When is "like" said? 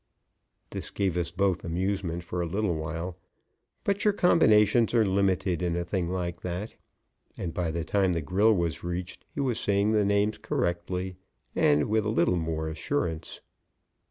6.09-6.41